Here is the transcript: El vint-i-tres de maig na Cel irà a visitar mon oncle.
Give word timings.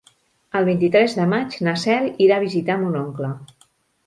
El 0.59 0.63
vint-i-tres 0.69 1.13
de 1.19 1.27
maig 1.33 1.57
na 1.67 1.75
Cel 1.83 2.09
irà 2.29 2.41
a 2.41 2.43
visitar 2.47 2.79
mon 2.87 2.97
oncle. 3.05 3.31